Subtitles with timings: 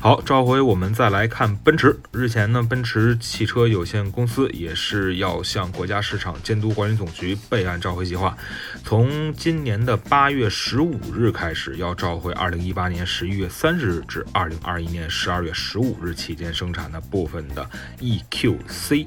[0.00, 1.98] 好，召回我们再来看奔驰。
[2.12, 8.38] 日前呢，奔驰汽车有限公司也是要向国家市场监督管理总局备案召回计划。
[8.84, 19.04] 从今年的八月十五日开始，要召回二零一八年十一月三十日至二零二一年十二月十五日期间生产的部分的 EQC。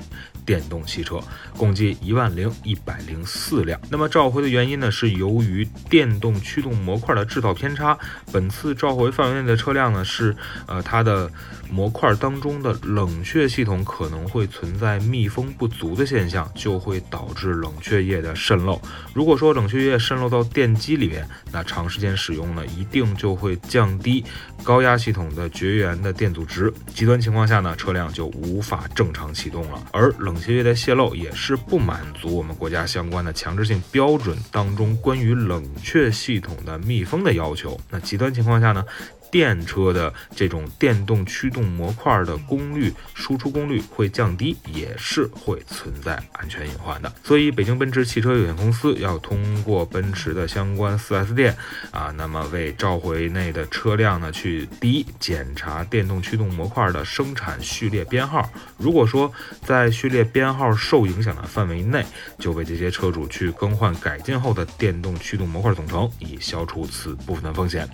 [0.51, 1.17] 电动汽车
[1.55, 3.79] 共计一万零一百零四辆。
[3.89, 7.97] 那么召回的原因呢，是由于电动驱动模块的制造偏差。
[8.33, 10.35] 本次召回范围内的车辆呢，是
[10.67, 11.31] 呃它的
[11.69, 18.81] 模块当中的冷却系统可能会存在密封不足的现象，就会导致冷却液的渗漏。
[19.13, 24.25] 如果说冷却液渗漏到电机里面，那长时间使用呢，一定就会降低
[24.65, 26.73] 高压系统的绝缘的电阻值。
[26.93, 29.81] 极端情况下呢，车辆就无法正常启动了。
[29.93, 37.79] 而冷冷却液的泄漏也是不满足我们国家相关的强制性标准当中关于冷却系统的密封的要求。
[37.91, 38.83] 那极端情况下呢？
[39.31, 47.11] 电车的这种电动驱动模块的功率输出功率会降低，也是会存在安全隐患的。
[47.23, 51.55] 所以，北京奔驰汽车有限公司要通过奔驰的相关 4S 店
[51.91, 58.49] 啊，那么为召回内的车辆呢，去第一检查电动驱动模块的生产序列编号。
[58.77, 59.31] 如果说
[59.63, 62.05] 在序列编号受影响的范围内，
[62.37, 67.87] 就为这些车主去更换改进后的电动驱动模块总成，以消除此部分的风险。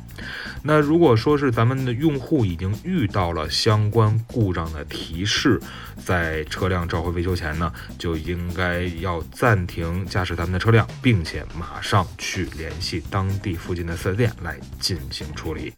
[0.63, 5.59] 那如果说，说是咱们的用户已经遇到了相关故障的提示，
[5.97, 15.73] 在车辆召回维修前呢，就应该要暂停驾驶咱们的车辆，并且马上去联系当地附近的四 S 店来进行处理。